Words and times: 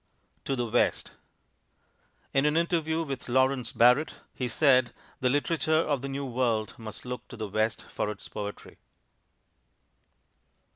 TO 0.45 0.55
THE 0.55 0.65
WEST. 0.65 1.11
[In 2.33 2.47
an 2.47 2.57
interview 2.57 3.03
with 3.03 3.29
Lawrence 3.29 3.71
Barrett, 3.71 4.15
he 4.33 4.47
said: 4.47 4.93
"The 5.19 5.29
literature 5.29 5.75
of 5.77 6.01
the 6.01 6.09
New 6.09 6.25
World 6.25 6.73
must 6.79 7.05
look 7.05 7.27
to 7.27 7.37
the 7.37 7.47
West 7.47 7.85
for 7.87 8.09
its 8.09 8.27
poetry." 8.27 8.79